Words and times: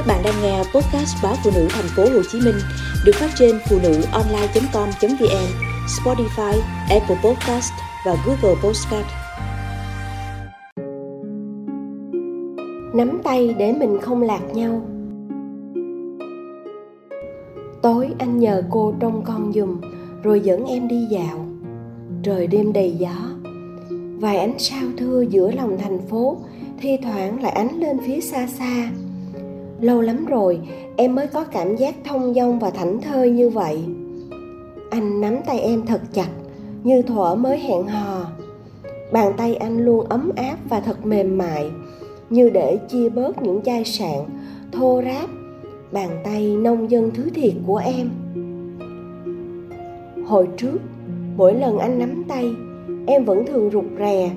Các 0.00 0.06
bạn 0.06 0.22
đang 0.24 0.34
nghe 0.42 0.58
podcast 0.58 1.22
báo 1.22 1.34
phụ 1.44 1.50
nữ 1.54 1.66
thành 1.70 1.84
phố 1.96 2.02
Hồ 2.02 2.22
Chí 2.32 2.40
Minh 2.40 2.54
được 3.04 3.12
phát 3.14 3.30
trên 3.38 3.58
phụ 3.68 3.78
nữ 3.82 4.02
online.com.vn, 4.12 5.48
Spotify, 5.86 6.60
Apple 6.90 7.16
Podcast 7.24 7.72
và 8.06 8.16
Google 8.26 8.60
Podcast. 8.62 9.06
Nắm 12.94 13.20
tay 13.24 13.54
để 13.58 13.72
mình 13.72 13.98
không 14.00 14.22
lạc 14.22 14.40
nhau. 14.54 14.82
Tối 17.82 18.08
anh 18.18 18.38
nhờ 18.38 18.62
cô 18.70 18.94
trông 19.00 19.22
con 19.24 19.52
giùm 19.52 19.80
rồi 20.22 20.40
dẫn 20.40 20.66
em 20.66 20.88
đi 20.88 21.06
dạo. 21.10 21.46
Trời 22.22 22.46
đêm 22.46 22.72
đầy 22.72 22.96
gió. 22.98 23.16
Vài 24.20 24.36
ánh 24.36 24.58
sao 24.58 24.82
thưa 24.96 25.20
giữa 25.20 25.50
lòng 25.52 25.78
thành 25.78 25.98
phố 26.08 26.36
thi 26.80 26.98
thoảng 27.02 27.42
lại 27.42 27.52
ánh 27.52 27.80
lên 27.80 27.98
phía 28.06 28.20
xa 28.20 28.46
xa 28.46 28.90
lâu 29.80 30.00
lắm 30.00 30.26
rồi, 30.26 30.60
em 30.96 31.14
mới 31.14 31.26
có 31.26 31.44
cảm 31.44 31.76
giác 31.76 31.94
thông 32.04 32.34
dong 32.34 32.58
và 32.58 32.70
thảnh 32.70 33.00
thơi 33.00 33.30
như 33.30 33.50
vậy. 33.50 33.84
Anh 34.90 35.20
nắm 35.20 35.36
tay 35.46 35.60
em 35.60 35.86
thật 35.86 36.00
chặt, 36.12 36.28
như 36.84 37.02
thuở 37.02 37.34
mới 37.34 37.58
hẹn 37.58 37.86
hò. 37.86 38.26
Bàn 39.12 39.32
tay 39.36 39.54
anh 39.54 39.84
luôn 39.84 40.06
ấm 40.08 40.30
áp 40.36 40.56
và 40.68 40.80
thật 40.80 41.06
mềm 41.06 41.38
mại, 41.38 41.70
như 42.30 42.50
để 42.50 42.78
chia 42.88 43.08
bớt 43.08 43.42
những 43.42 43.62
chai 43.62 43.84
sạn, 43.84 44.18
thô 44.72 45.02
ráp. 45.04 45.30
Bàn 45.92 46.08
tay 46.24 46.56
nông 46.56 46.90
dân 46.90 47.10
thứ 47.14 47.30
thiệt 47.34 47.52
của 47.66 47.76
em. 47.76 48.10
Hồi 50.26 50.48
trước, 50.56 50.78
mỗi 51.36 51.54
lần 51.54 51.78
anh 51.78 51.98
nắm 51.98 52.24
tay, 52.28 52.50
em 53.06 53.24
vẫn 53.24 53.46
thường 53.46 53.70
rụt 53.70 53.84
rè, 53.98 54.30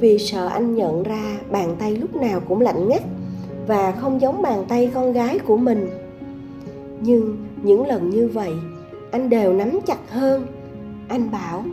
vì 0.00 0.18
sợ 0.18 0.46
anh 0.46 0.74
nhận 0.74 1.02
ra 1.02 1.38
bàn 1.50 1.76
tay 1.78 1.96
lúc 1.96 2.16
nào 2.16 2.40
cũng 2.48 2.60
lạnh 2.60 2.88
ngắt 2.88 3.02
và 3.68 3.92
không 3.92 4.20
giống 4.20 4.42
bàn 4.42 4.64
tay 4.68 4.90
con 4.94 5.12
gái 5.12 5.38
của 5.38 5.56
mình. 5.56 5.88
Nhưng 7.00 7.36
những 7.62 7.86
lần 7.86 8.10
như 8.10 8.28
vậy, 8.28 8.52
anh 9.10 9.30
đều 9.30 9.52
nắm 9.52 9.78
chặt 9.86 10.10
hơn. 10.10 10.46
Anh 11.08 11.30
bảo, 11.30 11.64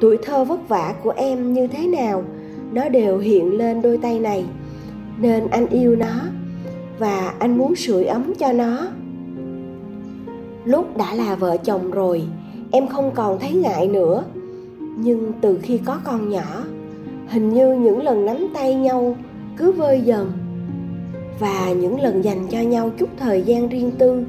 tuổi 0.00 0.18
thơ 0.22 0.44
vất 0.44 0.68
vả 0.68 0.94
của 1.02 1.12
em 1.16 1.52
như 1.52 1.66
thế 1.66 1.86
nào? 1.86 2.24
Nó 2.72 2.88
đều 2.88 3.18
hiện 3.18 3.58
lên 3.58 3.82
đôi 3.82 3.96
tay 3.96 4.20
này, 4.20 4.44
nên 5.18 5.46
anh 5.50 5.66
yêu 5.66 5.96
nó 5.96 6.20
và 6.98 7.34
anh 7.38 7.58
muốn 7.58 7.76
sưởi 7.76 8.04
ấm 8.04 8.32
cho 8.38 8.52
nó. 8.52 8.88
Lúc 10.64 10.96
đã 10.96 11.14
là 11.14 11.34
vợ 11.34 11.56
chồng 11.56 11.90
rồi, 11.90 12.22
em 12.70 12.86
không 12.86 13.10
còn 13.14 13.38
thấy 13.38 13.52
ngại 13.52 13.88
nữa. 13.88 14.24
Nhưng 14.96 15.32
từ 15.40 15.58
khi 15.62 15.78
có 15.84 15.98
con 16.04 16.28
nhỏ, 16.28 16.64
hình 17.28 17.54
như 17.54 17.74
những 17.74 18.02
lần 18.02 18.26
nắm 18.26 18.46
tay 18.54 18.74
nhau 18.74 19.16
cứ 19.56 19.72
vơi 19.72 20.00
dần 20.00 20.32
và 21.38 21.72
những 21.72 22.00
lần 22.00 22.24
dành 22.24 22.46
cho 22.50 22.60
nhau 22.60 22.90
chút 22.98 23.08
thời 23.16 23.42
gian 23.42 23.68
riêng 23.68 23.90
tư 23.98 24.24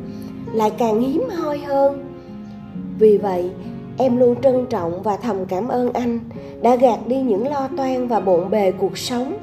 lại 0.53 0.71
càng 0.77 1.01
hiếm 1.01 1.23
hoi 1.29 1.57
hơn. 1.57 2.03
Vì 2.99 3.17
vậy, 3.17 3.51
em 3.97 4.17
luôn 4.17 4.35
trân 4.41 4.65
trọng 4.69 5.03
và 5.03 5.17
thầm 5.17 5.45
cảm 5.45 5.67
ơn 5.67 5.93
anh 5.93 6.19
đã 6.61 6.75
gạt 6.75 6.99
đi 7.07 7.21
những 7.21 7.47
lo 7.47 7.69
toan 7.77 8.07
và 8.07 8.19
bộn 8.19 8.49
bề 8.49 8.71
cuộc 8.71 8.97
sống 8.97 9.33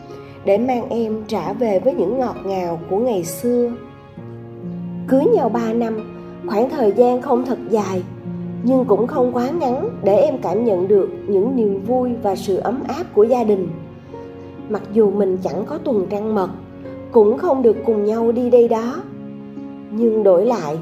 để 0.45 0.59
mang 0.59 0.89
em 0.89 1.23
trả 1.29 1.53
về 1.53 1.79
với 1.79 1.95
những 1.95 2.19
ngọt 2.19 2.37
ngào 2.45 2.81
của 2.91 2.99
ngày 2.99 3.25
xưa. 3.25 3.73
Cưới 5.09 5.25
nhau 5.25 5.49
ba 5.49 5.73
năm, 5.73 5.99
khoảng 6.49 6.71
thời 6.71 6.93
gian 6.93 7.23
không 7.23 7.45
thật 7.45 7.59
dài, 7.71 8.03
nhưng 8.63 8.85
cũng 8.85 9.07
không 9.07 9.33
quá 9.33 9.51
ngắn 9.51 9.89
để 10.05 10.17
em 10.17 10.39
cảm 10.43 10.65
nhận 10.65 10.89
được 10.89 11.11
những 11.29 11.57
niềm 11.57 11.85
vui 11.85 12.11
và 12.23 12.37
sự 12.37 12.57
ấm 12.57 12.83
áp 12.89 13.05
của 13.15 13.25
gia 13.25 13.45
đình. 13.45 13.69
Mặc 14.69 14.83
dù 14.93 15.11
mình 15.11 15.39
chẳng 15.43 15.65
có 15.67 15.79
tuần 15.79 16.07
trăng 16.11 16.35
mật 16.35 16.51
cũng 17.13 17.39
không 17.39 17.63
được 17.63 17.77
cùng 17.87 18.05
nhau 18.05 18.33
đi 18.33 18.51
đây 18.51 18.69
đó. 18.69 19.03
Nhưng 19.91 20.23
đổi 20.23 20.47
lại, 20.47 20.79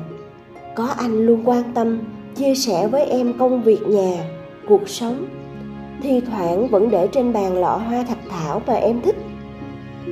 có 0.75 0.87
anh 0.87 1.27
luôn 1.27 1.43
quan 1.45 1.63
tâm, 1.75 1.99
chia 2.35 2.55
sẻ 2.55 2.89
với 2.89 3.05
em 3.05 3.33
công 3.39 3.63
việc 3.63 3.89
nhà, 3.89 4.25
cuộc 4.69 4.89
sống. 4.89 5.25
Thi 6.03 6.21
thoảng 6.21 6.69
vẫn 6.69 6.91
để 6.91 7.09
trên 7.13 7.33
bàn 7.33 7.59
lọ 7.59 7.77
hoa 7.77 8.05
thạch 8.09 8.19
thảo 8.31 8.63
mà 8.67 8.75
em 8.75 9.01
thích. 9.01 9.17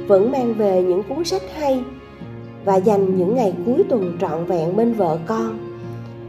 Vẫn 0.07 0.33
mang 0.33 0.55
về 0.55 0.83
những 0.83 1.03
cuốn 1.03 1.25
sách 1.25 1.43
hay 1.55 1.81
và 2.65 2.77
dành 2.77 3.17
những 3.17 3.35
ngày 3.35 3.55
cuối 3.67 3.85
tuần 3.89 4.17
trọn 4.21 4.45
vẹn 4.45 4.77
bên 4.77 4.93
vợ 4.93 5.19
con. 5.27 5.59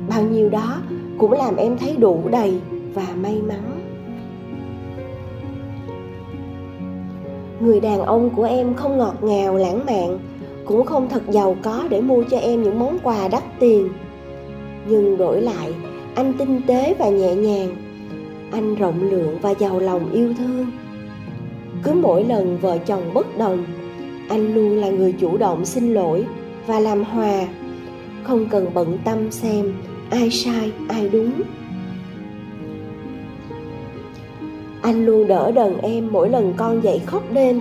Bao 0.10 0.24
nhiêu 0.24 0.50
đó 0.50 0.78
cũng 1.18 1.32
làm 1.32 1.56
em 1.56 1.78
thấy 1.78 1.96
đủ 1.96 2.20
đầy 2.32 2.60
và 2.94 3.08
may 3.22 3.42
mắn. 3.48 3.79
Người 7.60 7.80
đàn 7.80 8.00
ông 8.00 8.30
của 8.36 8.44
em 8.44 8.74
không 8.74 8.98
ngọt 8.98 9.16
ngào, 9.22 9.58
lãng 9.58 9.86
mạn, 9.86 10.20
cũng 10.66 10.86
không 10.86 11.10
thật 11.10 11.22
giàu 11.30 11.56
có 11.62 11.84
để 11.90 12.02
mua 12.02 12.24
cho 12.24 12.38
em 12.38 12.64
những 12.64 12.80
món 12.80 13.00
quà 13.04 13.28
đắt 13.28 13.44
tiền. 13.60 13.90
Nhưng 14.88 15.18
đổi 15.18 15.42
lại, 15.42 15.74
anh 16.16 16.34
tinh 16.38 16.62
tế 16.68 16.96
và 17.00 17.10
nhẹ 17.10 17.36
nhàng. 17.36 17.76
Anh 18.52 18.76
rộng 18.76 19.10
lượng 19.10 19.38
và 19.42 19.54
giàu 19.60 19.80
lòng 19.80 20.12
yêu 20.12 20.34
thương. 20.38 20.66
Cứ 21.84 21.94
mỗi 21.94 22.24
lần 22.24 22.58
vợ 22.62 22.78
chồng 22.78 23.04
bất 23.14 23.38
đồng, 23.38 23.66
anh 24.30 24.54
luôn 24.54 24.78
là 24.78 24.90
người 24.90 25.12
chủ 25.12 25.38
động 25.38 25.66
xin 25.66 25.94
lỗi 25.94 26.26
và 26.68 26.80
làm 26.80 27.04
hòa. 27.04 27.48
Không 28.24 28.46
cần 28.50 28.68
bận 28.74 28.98
tâm 29.06 29.32
xem 29.32 29.74
ai 30.10 30.30
sai, 30.30 30.72
ai 30.88 31.10
đúng. 31.10 31.32
Anh 34.90 35.06
luôn 35.06 35.28
đỡ 35.28 35.52
đần 35.52 35.78
em 35.82 36.08
mỗi 36.12 36.30
lần 36.30 36.54
con 36.58 36.84
dậy 36.84 37.02
khóc 37.06 37.24
đêm, 37.34 37.60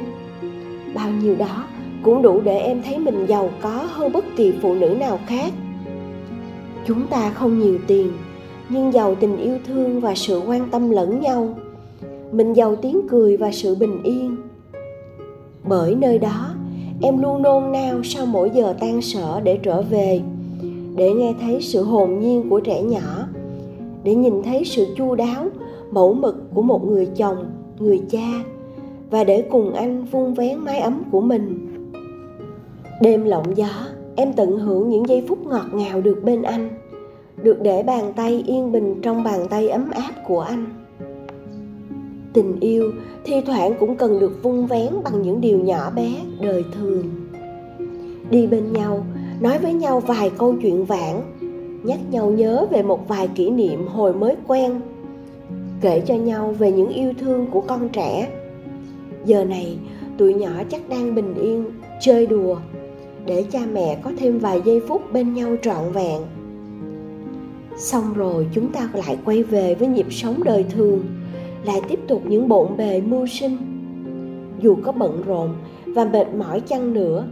bao 0.95 1.11
nhiêu 1.11 1.35
đó 1.35 1.65
cũng 2.03 2.23
đủ 2.23 2.41
để 2.41 2.59
em 2.59 2.83
thấy 2.83 2.99
mình 2.99 3.27
giàu 3.27 3.51
có 3.63 3.87
hơn 3.91 4.13
bất 4.13 4.25
kỳ 4.37 4.53
phụ 4.63 4.75
nữ 4.75 4.87
nào 5.01 5.19
khác. 5.27 5.53
Chúng 6.87 7.07
ta 7.07 7.31
không 7.31 7.59
nhiều 7.59 7.79
tiền 7.87 8.13
nhưng 8.69 8.93
giàu 8.93 9.15
tình 9.15 9.37
yêu 9.37 9.59
thương 9.67 10.01
và 10.01 10.15
sự 10.15 10.43
quan 10.47 10.69
tâm 10.71 10.91
lẫn 10.91 11.21
nhau. 11.21 11.55
Mình 12.33 12.53
giàu 12.53 12.77
tiếng 12.77 13.09
cười 13.09 13.37
và 13.37 13.53
sự 13.53 13.75
bình 13.75 14.03
yên. 14.03 14.37
Bởi 15.65 15.95
nơi 15.95 16.19
đó 16.19 16.51
em 17.03 17.23
luôn 17.23 17.43
nôn 17.43 17.73
nao 17.73 18.03
sau 18.05 18.27
mỗi 18.27 18.51
giờ 18.55 18.75
tan 18.81 19.03
sở 19.03 19.41
để 19.41 19.59
trở 19.63 19.83
về 19.83 20.21
để 20.97 21.13
nghe 21.13 21.35
thấy 21.41 21.61
sự 21.61 21.83
hồn 21.83 22.21
nhiên 22.21 22.49
của 22.51 22.61
trẻ 22.61 22.83
nhỏ 22.83 23.27
để 24.05 24.15
nhìn 24.15 24.43
thấy 24.43 24.65
sự 24.65 24.87
chu 24.97 25.15
đáo 25.15 25.49
mẫu 25.91 26.15
mực 26.15 26.55
của 26.55 26.63
một 26.63 26.85
người 26.87 27.07
chồng, 27.07 27.47
người 27.79 28.03
cha, 28.11 28.29
và 29.11 29.25
để 29.25 29.45
cùng 29.51 29.75
anh 29.75 30.05
vun 30.05 30.35
vén 30.35 30.59
mái 30.59 30.81
ấm 30.81 31.03
của 31.11 31.21
mình. 31.21 31.69
Đêm 33.03 33.25
lộng 33.25 33.57
gió, 33.57 33.71
em 34.17 34.33
tận 34.33 34.59
hưởng 34.59 34.89
những 34.89 35.09
giây 35.09 35.25
phút 35.29 35.47
ngọt 35.47 35.67
ngào 35.73 36.01
được 36.01 36.25
bên 36.25 36.43
anh, 36.43 36.69
được 37.43 37.63
để 37.63 37.83
bàn 37.83 38.13
tay 38.17 38.45
yên 38.47 38.73
bình 38.73 38.95
trong 39.03 39.25
bàn 39.25 39.47
tay 39.51 39.69
ấm 39.69 39.91
áp 39.91 40.13
của 40.27 40.41
anh. 40.41 40.67
Tình 42.33 42.61
yêu 42.61 42.93
thi 43.25 43.35
thoảng 43.47 43.73
cũng 43.81 43.97
cần 43.97 44.21
được 44.21 44.43
vun 44.43 44.67
vén 44.67 44.93
bằng 45.05 45.23
những 45.23 45.41
điều 45.41 45.59
nhỏ 45.59 45.91
bé 45.91 46.11
đời 46.41 46.65
thường. 46.75 47.05
Đi 48.31 48.47
bên 48.47 48.73
nhau, 48.73 49.05
nói 49.41 49.59
với 49.59 49.73
nhau 49.73 50.01
vài 50.01 50.31
câu 50.39 50.55
chuyện 50.63 50.85
vãng, 50.85 51.23
nhắc 51.83 51.99
nhau 52.11 52.31
nhớ 52.31 52.67
về 52.71 52.83
một 52.83 53.09
vài 53.09 53.29
kỷ 53.29 53.51
niệm 53.51 53.87
hồi 53.87 54.13
mới 54.15 54.37
quen 54.47 54.81
kể 55.81 56.03
cho 56.07 56.15
nhau 56.15 56.55
về 56.59 56.73
những 56.73 56.89
yêu 56.89 57.13
thương 57.21 57.47
của 57.51 57.61
con 57.61 57.89
trẻ. 57.89 58.29
Giờ 59.25 59.45
này, 59.45 59.79
tụi 60.19 60.35
nhỏ 60.35 60.51
chắc 60.71 60.89
đang 60.89 61.15
bình 61.15 61.35
yên, 61.35 61.65
chơi 62.01 62.27
đùa, 62.27 62.57
để 63.27 63.45
cha 63.51 63.61
mẹ 63.73 63.99
có 64.03 64.13
thêm 64.19 64.39
vài 64.39 64.63
giây 64.65 64.81
phút 64.89 65.13
bên 65.13 65.35
nhau 65.35 65.57
trọn 65.63 65.93
vẹn. 65.93 66.23
Xong 67.77 68.15
rồi 68.15 68.47
chúng 68.53 68.73
ta 68.73 68.89
lại 68.93 69.19
quay 69.25 69.43
về 69.43 69.75
với 69.75 69.89
nhịp 69.89 70.07
sống 70.11 70.43
đời 70.45 70.65
thường, 70.71 71.05
lại 71.65 71.81
tiếp 71.89 71.99
tục 72.09 72.23
những 72.27 72.49
bộn 72.49 72.77
bề 72.77 73.01
mưu 73.01 73.27
sinh. 73.27 73.57
Dù 74.61 74.77
có 74.83 74.93
bận 74.93 75.23
rộn 75.27 75.55
và 75.87 76.05
mệt 76.05 76.27
mỏi 76.39 76.61
chăng 76.61 76.93
nữa, 76.93 77.27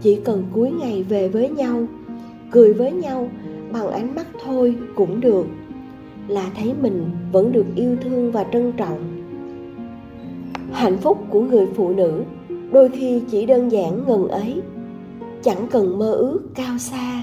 chỉ 0.00 0.20
cần 0.24 0.44
cuối 0.52 0.70
ngày 0.80 1.02
về 1.02 1.28
với 1.28 1.48
nhau, 1.48 1.86
cười 2.50 2.72
với 2.72 2.92
nhau 2.92 3.28
bằng 3.72 3.90
ánh 3.90 4.14
mắt 4.14 4.26
thôi 4.44 4.74
cũng 4.94 5.20
được 5.20 5.46
là 6.28 6.50
thấy 6.56 6.74
mình 6.80 7.10
vẫn 7.32 7.52
được 7.52 7.66
yêu 7.76 7.96
thương 8.02 8.32
và 8.32 8.44
trân 8.52 8.72
trọng. 8.72 8.98
Hạnh 10.72 10.98
phúc 10.98 11.18
của 11.30 11.40
người 11.40 11.66
phụ 11.74 11.92
nữ 11.92 12.22
đôi 12.72 12.88
khi 12.88 13.22
chỉ 13.30 13.46
đơn 13.46 13.72
giản 13.72 14.04
ngần 14.06 14.28
ấy, 14.28 14.62
chẳng 15.42 15.66
cần 15.70 15.98
mơ 15.98 16.12
ước 16.12 16.40
cao 16.54 16.78
xa. 16.78 17.22